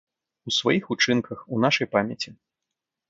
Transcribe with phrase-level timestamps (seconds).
[0.51, 2.29] У сваіх учынках, у нашай памяці.